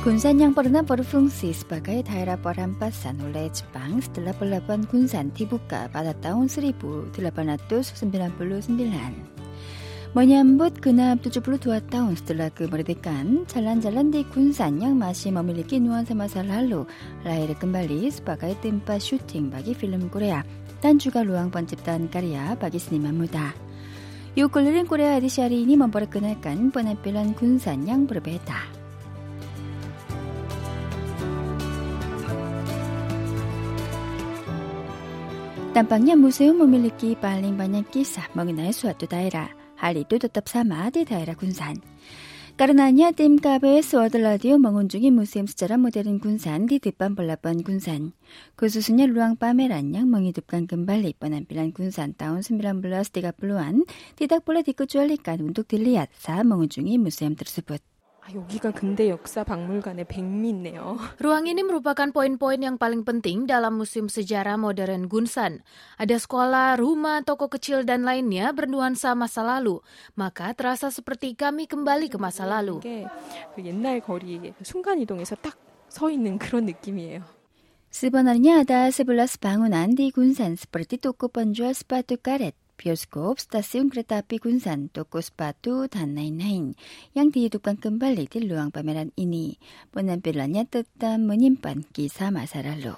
[0.00, 6.48] Kunsan yang pernah berfungsi sebagai daerah perampasan oleh Jepang setelah pelabuhan Kunsan dibuka pada tahun
[6.48, 7.12] 1899.
[10.10, 16.82] Menyambut genap 72 tahun setelah kemerdekaan, jalan-jalan di Kunsan yang masih memiliki nuansa masa lalu
[17.22, 20.42] lahir kembali sebagai tempat syuting bagi film Korea
[20.82, 23.54] dan juga ruang penciptaan karya bagi seniman muda.
[24.34, 28.66] Yuk keliling Korea edisi hari ini memperkenalkan penampilan Kunsan yang berbeda.
[35.70, 39.59] Tampaknya museum memiliki paling banyak kisah mengenai suatu daerah.
[39.80, 41.80] Hal itu tetap sama di daerah Kunsan.
[42.60, 44.20] Karenanya tim KBS World
[44.60, 48.12] mengunjungi museum sejarah modern Kunsan di depan pelabuhan Kunsan.
[48.60, 53.88] Khususnya ruang pameran yang menghidupkan kembali penampilan Kunsan tahun 1930-an
[54.20, 57.80] tidak boleh dikecualikan untuk dilihat saat mengunjungi museum tersebut.
[58.29, 60.97] 여기가 근대 역사 박물관의 백미네요.
[61.21, 65.61] Ruang ini merupakan poin-poin yang paling penting dalam Museum Sejarah Modern Gunsan.
[66.01, 69.77] Ada sekolah, rumah, toko kecil dan lainnya bernuansa masa lalu.
[70.17, 72.81] Maka terasa seperti kami kembali ke masa lalu.
[72.81, 77.23] 그 옛날 거리 순간 이동에서 딱 서 있는 그런 느낌이에요.
[77.89, 84.40] Sebenarnya ada 11 bangunan di Gunsan seperti toko penjual sepatu karet, bioskop, stasiun kereta api
[84.40, 86.72] Gunsan, toko sepatu, dan lain-lain
[87.12, 89.60] yang dihidupkan kembali di ruang pameran ini.
[89.92, 92.96] Penampilannya tetap menyimpan kisah masa lalu.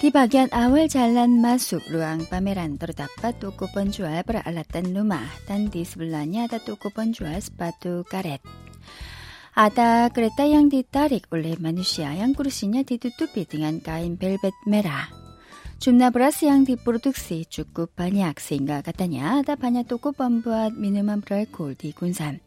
[0.00, 6.48] Di bagian awal jalan masuk ruang pameran terdapat toko penjual peralatan rumah dan di sebelahnya
[6.48, 8.40] ada toko penjual sepatu karet.
[9.52, 15.08] 아다 그랬다 양디 따릭 올레 마누시아 양꾸르시냐 디두뚜비 등한 가인 벨벳 메라.
[15.80, 22.38] 줌나브라스 양디 프로둑시 축구 반약 생가 같다냐 아다 반야 또고 범부아 미누만 브랄 골디 군산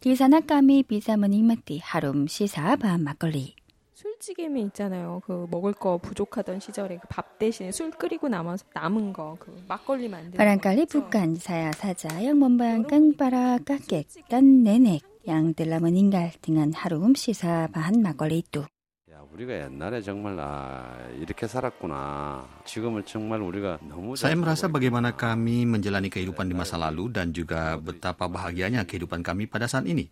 [0.00, 3.54] 디사나까미 비사머니 마띠 하룸 시사 밤 막걸리.
[3.94, 5.20] 술찌개미 있잖아요.
[5.24, 10.08] 그 먹을 거 부족하던 시절에 그 밥 대신에 술 끓이고 남아서 남은 거 그 막걸리
[10.08, 15.02] 만드는 바람깔리 북한 사야 사자 양몸방 깐바라 까깨 깐 내넥.
[15.22, 18.62] yang telah meninggal dengan harum sisa bahan makole itu.
[24.18, 29.46] Saya merasa bagaimana kami menjalani kehidupan di masa lalu dan juga betapa bahagianya kehidupan kami
[29.46, 30.10] pada saat ini.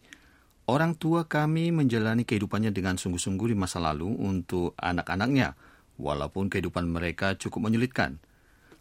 [0.70, 5.58] Orang tua kami menjalani kehidupannya dengan sungguh-sungguh di masa lalu untuk anak-anaknya,
[5.98, 8.22] walaupun kehidupan mereka cukup menyulitkan.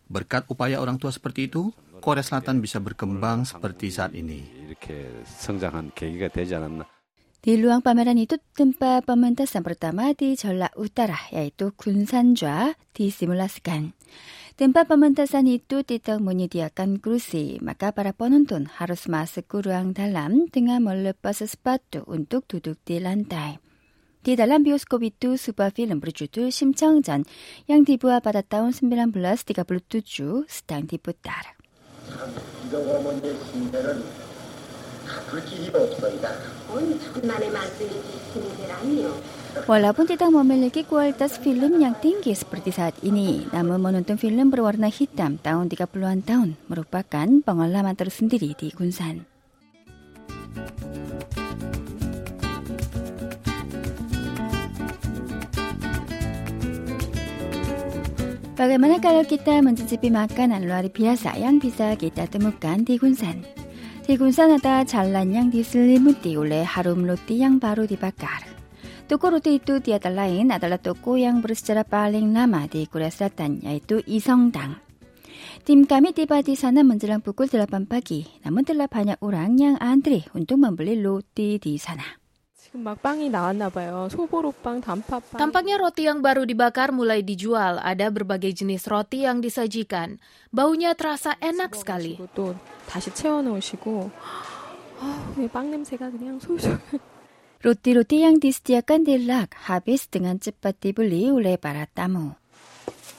[0.10, 1.70] Berkat upaya orang tua seperti itu,
[2.02, 4.42] Korea Selatan bisa berkembang seperti saat ini.
[7.40, 13.94] Di luang pameran itu tempat pementasan pertama di Jeolla Utara yaitu Gunsanjwa, disimulasikan.
[14.60, 20.84] Tempat pementasan itu tidak menyediakan kursi, maka para penonton harus masuk ke ruang dalam dengan
[20.84, 23.69] melepas sepatu untuk duduk di lantai.
[24.25, 27.29] Di dalam bioskop itu sebuah film berjudul Simcheongjan
[27.69, 31.53] yang dibuat pada tahun 1937 sedang diputar.
[32.65, 34.01] 이동어머니의 신세는
[35.05, 36.27] 다 불길이 없소이다.
[36.73, 39.13] 어이 천만의 말씀이지 신세라니요.
[39.69, 45.39] Walaupun tidak memiliki kualitas film yang tinggi seperti saat ini, namun menonton film berwarna hitam
[45.39, 49.23] tahun 30-an tahun merupakan pengalaman tersendiri di Gunsan.
[58.60, 63.40] Bagaimana kalau kita mencicipi makanan luar biasa yang bisa kita temukan di Gunsan?
[64.04, 68.44] Di Gunsan ada jalan yang diselimuti oleh harum roti yang baru dibakar.
[69.08, 74.04] Toko roti itu tiada lain adalah toko yang bersejarah paling lama di Korea Selatan, yaitu
[74.04, 74.76] Isongdang.
[75.64, 80.28] Tim kami tiba di sana menjelang pukul 8 pagi, namun telah banyak orang yang antri
[80.36, 82.04] untuk membeli roti di sana.
[82.69, 84.09] 지금 막 빵이 나왔나 봐요.
[84.11, 85.39] 소보로빵, 단팥빵.
[85.39, 87.79] Tampaknya roti yang baru dibakar mulai dijual.
[87.79, 90.19] Ada berbagai jenis roti yang disajikan.
[90.51, 92.17] Baunya terasa enak sekali.
[92.19, 92.57] 집어넣으시고 또
[92.89, 94.11] 다시 채워놓으시고
[95.01, 96.81] 아, 빵 냄새가 그냥 솔솔.
[97.65, 102.37] Roti-roti yang disediakan di rak habis dengan cepat dibeli oleh para tamu.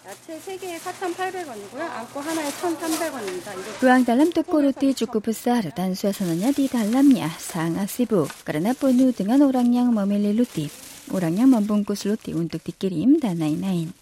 [0.10, 1.82] 야채 3개에 4,800원이고요.
[1.82, 3.48] 안고 하나에 1,300원입니다.
[3.58, 9.10] 이거 Ruang dalam toko roti cukup besar dan suasananya di dalamnya sangat sibuk karena penuh
[9.18, 10.70] dengan orang yang memilih roti,
[11.10, 13.98] orang yang membungkus roti untuk dikirim dan lain-lain.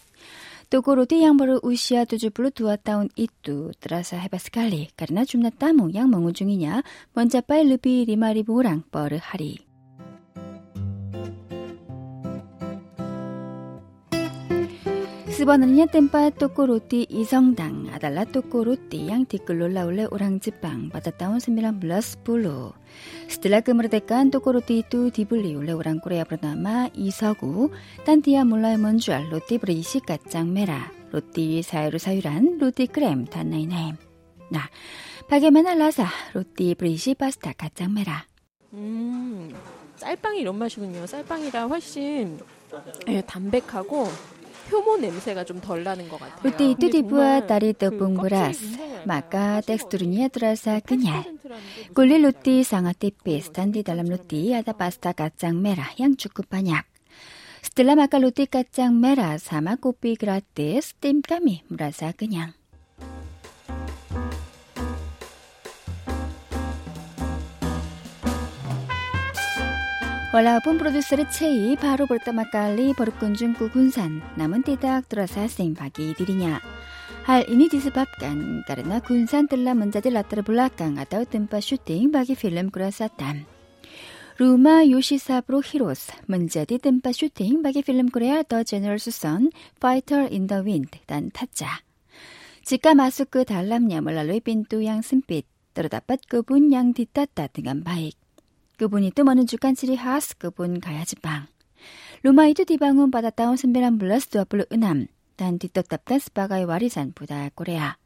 [0.67, 2.33] Toko roti yang berusia 72
[2.81, 6.81] tahun itu terasa hebat sekali karena jumlah tamu yang mengunjunginya
[7.13, 9.66] mencapai lebih 5.000 orang per hari.
[15.38, 22.72] 50원은요, 땜빠 또꼬로띠 이성당, 아달라 또꼬로띠, 양 댓글로 라울레 오랑지빵, 바다다운 스미란 블러스 블루,
[23.28, 27.70] 스텔라 금으로 대깐 또꼬로띠 뚜 디블리 올레 오랑꾸레야 브로나마 이서구,
[28.04, 33.94] 딴디야 몰라의 먼주알 로띠 브레이시 까짱 메라, 로띠 사유로 사유란 로띠 크렘 단나이나임,
[34.50, 34.62] 나,
[35.28, 38.26] 파게메나 라사, 로띠 브레이시 파스타 까짱 메라.
[38.72, 39.54] 음,
[39.98, 41.06] 쌀빵이 이런 맛이군요.
[41.06, 42.40] 쌀빵이라 훨씬
[43.06, 44.08] 예, 담백하고
[44.71, 46.41] 효모 냄새가 좀 덜 na는 것 같아요.
[46.43, 47.73] Roti itu 근데 dibuat 정말 dari
[62.13, 62.66] 그
[70.30, 76.60] 월라본 프로듀서의 체이 바로 볼다 막갈리 버릇군 중구 군산 남은 띠닥 들어서 생박이 디리냐.
[77.24, 83.08] 할 이니 디스밥간 까르나 군산 뜰라 문자들 라따르 블락강 아다우 뜸바 슈팅 바기 필름 그라사
[83.08, 83.46] 땀
[84.38, 90.98] 루마 요시사브로 히로스 문제디 뜸바 슈팅 바기 필름 그래야 더 제너럴 수선 파이터 인더 윈드
[91.06, 91.68] 단 타짜.
[92.64, 98.17] 지가 마스크 달람냐 몰라 루이빈 뚜양 승빛 떨어다 빠 그분 양 뒤따따 등한 바익
[98.78, 101.48] 그분이 뜸하는 주간치리 하스 그분 가야지방.
[102.22, 105.08] 로마 이두 디방은 받았다운 선배란 블러스 두아블루 은함.
[105.34, 107.98] 단 뒤떴답단 스파가의 와리산 부다 꼬레야.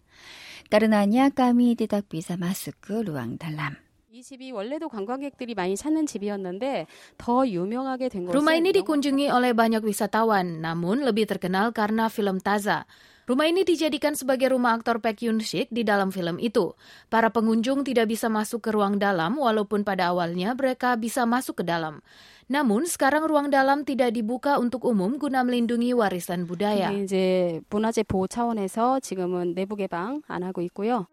[0.70, 3.76] 까르나니아 까미 디닥 비사 마스크 루앙 달람.
[4.10, 6.86] 이 집이 원래도 관광객들이 많이 찾는 집이었는데
[7.18, 12.40] 더 유명하게 된 것은 Rumah ini dikunjungi oleh banyak wisatawan, namun lebih terkenal karena film
[12.40, 12.84] Taza.
[13.31, 16.71] Rumah ini dijadikan sebagai rumah aktor Baek Yoon Sik di dalam film itu.
[17.11, 21.63] Para pengunjung tidak bisa masuk ke ruang dalam walaupun pada awalnya mereka bisa masuk ke
[21.67, 21.99] dalam.
[22.47, 26.95] Namun sekarang ruang dalam tidak dibuka untuk umum guna melindungi warisan budaya.
[26.95, 31.11] 그게 이제 문화재 보호 차원에서 지금은 내부 개방 안 하고 있고요.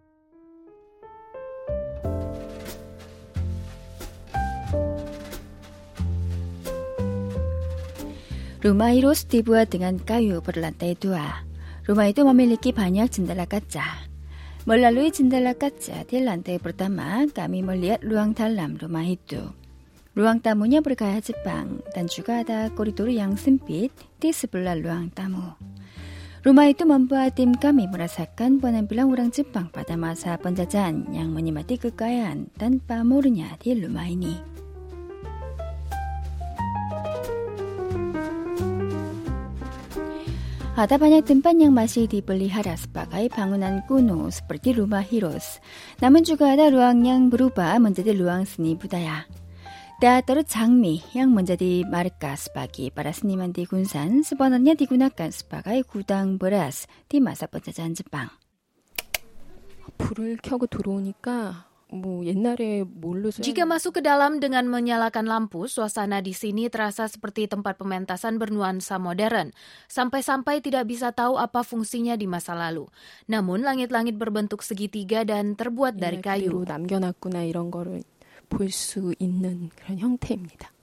[8.64, 11.44] Rumah Heroes dibuat dengan kayu berlantai dua.
[11.87, 14.09] Rumah itu memiliki banyak jendela kaca.
[14.67, 19.39] Melalui jendela kaca di lantai pertama, kami melihat ruang dalam rumah itu.
[20.19, 25.55] Ruang tamunya bergaya Jepang dan juga ada koridor yang sempit di sebelah ruang tamu.
[26.39, 32.51] Rumah itu membuat tim kami merasakan penampilan orang Jepang pada masa penjajahan yang menikmati kekayaan
[32.55, 34.58] dan pamornya di rumah ini.
[40.79, 45.59] Ada banyak tempat yang masih dipelihara sebagai bangunan kuno seperti rumah Heroes.
[45.99, 49.27] Namun juga ada ruang yang berubah menjadi ruang seni budaya.
[49.99, 56.87] Teater 장미 yang menjadi markas bagi para seniman di Gunsan sebenarnya digunakan sebagai gudang beras
[57.11, 58.31] di masa penjajahan Jepang.
[59.99, 66.18] 불을 켜고 들어오니까 뭐 옛날에 뭘로 써야 Jika masuk ke dalam dengan menyalakan lampu, suasana
[66.18, 69.54] di sini terasa seperti tempat pementasan bernuansa modern,
[69.86, 72.90] sampai-sampai tidak bisa tahu apa fungsinya di masa lalu.
[73.30, 76.50] Namun langit-langit berbentuk segitiga dan terbuat dari kayu.
[76.50, 78.02] 그대로 남겨놨구나 이런 거를
[78.50, 80.74] 볼 수 있는 그런 형태입니다.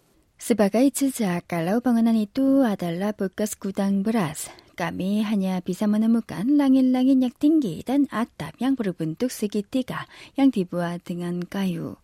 [0.41, 7.32] Sebagai jejak kalau bangunan itu adalah bekas gudang beras, kami hanya bisa menemukan langit-langit yang
[7.40, 10.04] tinggi dan atap yang berbentuk segitiga
[10.36, 11.96] yang dibuat dengan kayu.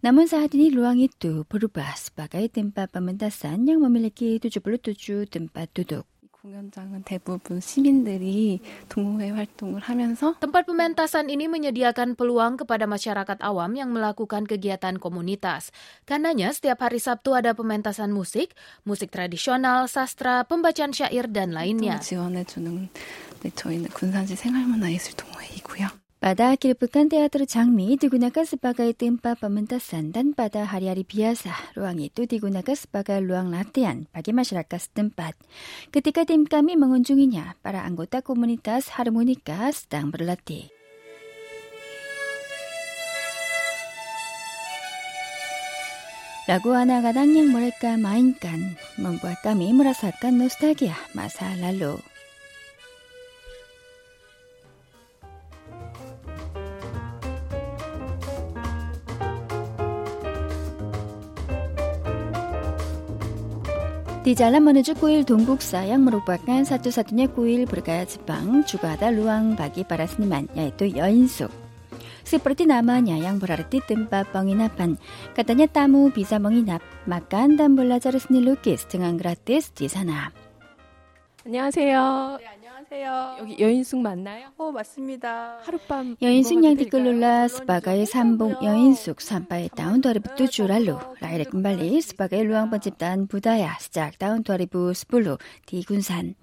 [0.00, 6.15] Namun saat ini ruang itu berubah sebagai tempat pementasan yang memiliki 77 tempat duduk.
[6.45, 13.73] 이 공연장은 대부분 시민들이 동호회 활동을 하면서 Tempat pementasan ini menyediakan peluang kepada masyarakat awam
[13.73, 15.73] yang melakukan kegiatan komunitas.
[16.05, 18.53] Karenanya setiap hari Sabtu ada pementasan musik,
[18.85, 21.97] musik tradisional, sastra, pembacaan syair, dan lainnya.
[21.97, 22.69] 지원해주는
[23.41, 25.89] 네, 저희는 군산시 생활문화예술 동호회이고요.
[26.26, 32.74] Pada kehidupan teater Changmi digunakan sebagai tempat pementasan dan pada hari-hari biasa, ruang itu digunakan
[32.74, 35.38] sebagai ruang latihan bagi masyarakat setempat.
[35.94, 40.66] Ketika tim kami mengunjunginya, para anggota komunitas harmonika sedang berlatih.
[46.50, 52.02] Lagu anak kadang yang mereka mainkan membuat kami merasakan nostalgia masa lalu.
[64.25, 69.81] Di jalan menuju kuil Dongbuksa yang merupakan satu-satunya kuil bergaya Jepang juga ada ruang bagi
[69.81, 71.49] para seniman yaitu Yoinsuk.
[72.21, 75.01] Seperti namanya yang berarti tempat penginapan,
[75.33, 80.29] katanya tamu bisa menginap, makan dan belajar seni lukis dengan gratis di sana.
[81.41, 82.37] 안녕하세요.
[82.88, 83.36] 안녕하세요.
[83.40, 84.52] 여기 여인숙 맞나요?
[84.56, 85.58] 어, 맞습니다.
[85.62, 93.26] 하룻밤 여인숙 양디글룰라 스파가의 삼봉 여인숙 산바에 다운 도리부뚜 주랄루 라이렉 금발리 스파가의 루앙번 집단
[93.26, 96.34] 부다야 스작 다운 도리부 스불루 디군산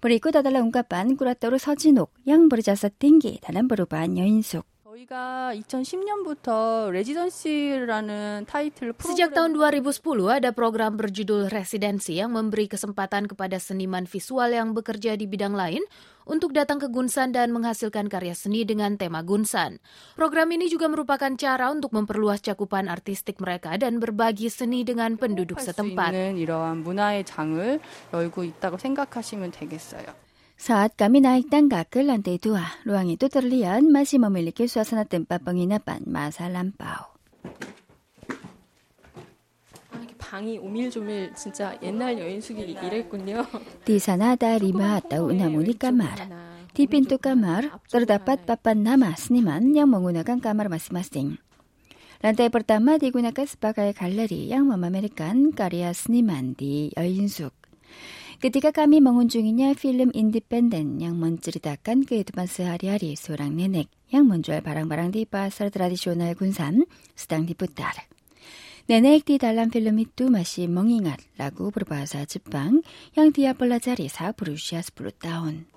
[0.00, 4.66] 브리코 다달라 운가반 꾸라또르 서진옥 양버리자사 띵기 다람보르반 여인숙
[5.05, 13.61] 가 2010년부터 레지던시라는 타이틀 Sejak tahun 2010 ada program berjudul Residensi yang memberi kesempatan kepada
[13.61, 15.85] seniman visual yang bekerja di bidang lain
[16.25, 19.77] untuk datang ke Gunsan dan menghasilkan karya seni dengan tema Gunsan.
[20.17, 25.61] Program ini juga merupakan cara untuk memperluas cakupan artistik mereka dan berbagi seni dengan penduduk
[25.61, 26.11] 수 setempat.
[30.62, 36.06] Saat kami naik tangga ke lantai dua, ruang itu terlihat masih memiliki suasana tempat penginapan
[36.06, 37.18] masa lampau.
[43.82, 46.30] Di sana ada lima atau enam unit kamar.
[46.70, 51.42] Di pintu kamar terdapat papan nama seniman yang menggunakan kamar masing-masing.
[52.22, 57.50] Lantai pertama digunakan sebagai galeri yang memamerkan karya seniman di Yinzuk.
[58.42, 65.22] Ketika kami mengunjunginya film independen yang menceritakan kehidupan sehari-hari seorang nenek yang menjual barang-barang di
[65.30, 66.82] pasar tradisional Gunsan
[67.14, 68.10] sedang diputar.
[68.90, 72.82] Nenek di dalam film itu masih mengingat lagu berbahasa Jepang
[73.14, 74.90] yang dia pelajari saat berusia 10
[75.22, 75.70] tahun.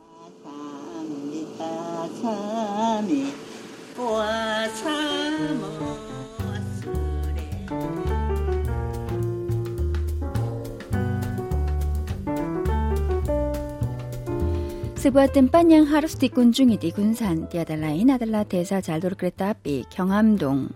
[15.06, 20.74] Sebuah tempat yang harus dikunjungi di Gunsan tiada lain adalah desa jalur kereta api Gyeonghamdong.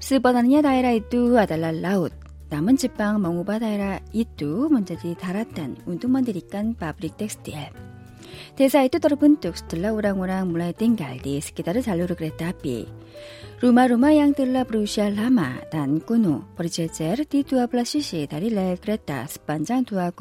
[0.00, 2.16] Sebenarnya daerah itu adalah laut.
[2.48, 7.68] Namun Jepang mengubah daerah itu menjadi daratan untuk mendirikan pabrik tekstil.
[8.56, 12.88] Desa itu terbentuk setelah orang-orang mulai tinggal di sekitar jalur kereta api.
[13.60, 19.84] Rumah-rumah yang telah berusia lama dan kuno berjejer di 12 sisi dari rel kereta sepanjang
[19.84, 20.16] 2,5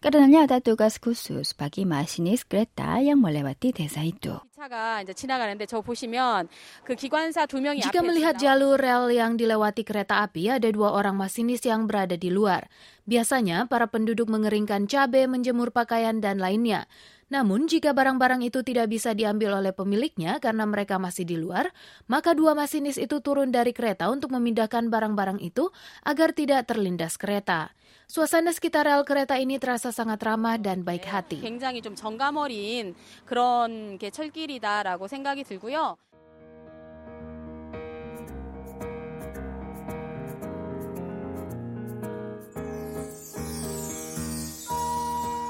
[0.05, 4.37] Karenanya ada tugas khusus bagi masinis kereta yang melewati desa itu.
[4.65, 6.49] 기차가 이제 지나가는데 저 보시면
[6.85, 10.69] 그 기관사 두 명이 Jika 앞에 melihat 지나가고 jalur rel yang dilewati kereta api, ada
[10.73, 12.69] dua orang masinis yang berada di luar.
[13.05, 16.89] Biasanya, para penduduk mengeringkan cabai, menjemur pakaian, dan lainnya.
[17.33, 21.73] Namun, jika barang-barang itu tidak bisa diambil oleh pemiliknya karena mereka masih di luar,
[22.07, 25.73] maka dua masinis itu turun dari kereta untuk memindahkan barang-barang itu
[26.05, 27.73] agar tidak terlindas kereta.
[28.05, 31.41] Suasana sekitar rel kereta ini terasa sangat ramah dan baik hati.
[31.41, 35.97] 굉장히 좀 정감 어린 그런 게 철길이다라고 생각이 들고요.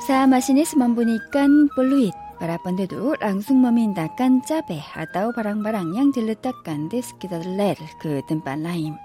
[0.10, 7.46] Saat masinis membunyikan peluit, para penduduk langsung memindahkan cabai atau barang-barang yang diletakkan di sekitar
[7.46, 8.98] rel ke tempat lain.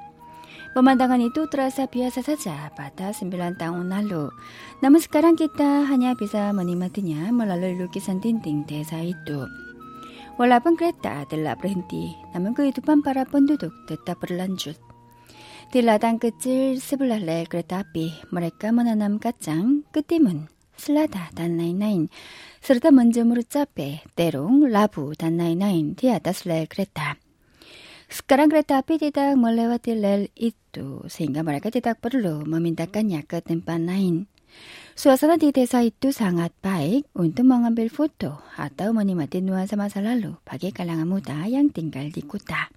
[0.73, 4.33] Pemandangan itu terasa biasa saja pada 9 tahun lalu.
[4.81, 9.45] Namun sekarang kita hanya bisa menikmatinya melalui lukisan dinding desa itu.
[10.41, 14.81] Walaupun kereta telah berhenti, namun kehidupan para penduduk tetap berlanjut.
[15.69, 22.11] Di ladang kecil sebelah rel kereta api, mereka menanam kacang, ketimun, selada, dan lain-lain.
[22.65, 27.21] Serta menjemur cabai, terung, labu, dan lain-lain di atas rel kereta.
[28.09, 34.31] Sekarang kereta api tidak melewati rel itu, sehingga mereka tidak perlu memindahkannya ke tempat lain.
[34.95, 40.71] Suasana di desa itu sangat baik untuk mengambil foto atau menikmati nuansa masa lalu bagi
[40.71, 42.71] kalangan muda yang tinggal di kota.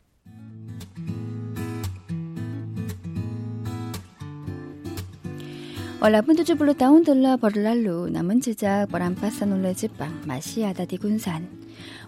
[5.97, 11.49] Walaupun 70 tahun telah berlalu, namun jejak perampasan oleh Jepang masih ada di Gunsan.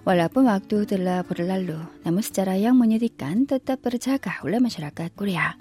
[0.06, 5.58] Walaupun waktu telah berlalu, namun secara yang menyedihkan tetap terjaga oleh masyarakat Korea.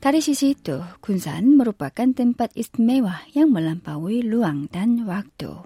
[0.00, 5.60] Dari sisi itu, Gunsan merupakan tempat istimewa yang melampaui ruang dan waktu.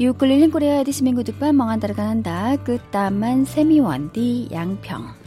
[0.00, 2.56] 691님 코리아 에디시민구 득반 멍한 다르가 한다.
[2.56, 5.23] 끝담만 세미원 디 양평.